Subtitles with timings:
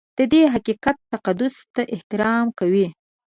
[0.17, 2.87] د دې حقیقت تقدس ته احترام کوي.